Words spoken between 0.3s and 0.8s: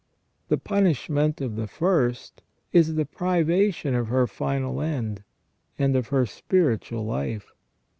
The